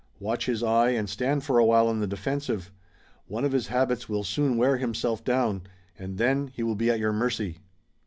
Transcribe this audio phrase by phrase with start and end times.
[0.19, 2.71] Watch his eye and stand for a while on the defensive.
[3.27, 5.61] One of his habits, will soon wear himself down,
[5.95, 7.59] and then he will be at your mercy."